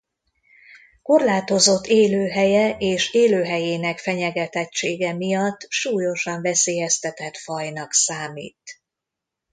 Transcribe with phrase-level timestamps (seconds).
[1.01, 8.81] Korlátozott élőhelye és élőhelyének fenyegetettsége miatt súlyosan veszélyeztetett fajnak számít.